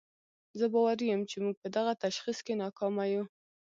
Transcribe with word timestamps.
زه 0.59 0.65
باوري 0.73 1.05
یم 1.09 1.21
چې 1.29 1.37
موږ 1.43 1.55
په 1.61 1.67
دغه 1.75 1.93
تشخیص 2.03 2.39
کې 2.45 2.53
ناکامه 2.63 3.05
یو. 3.13 3.23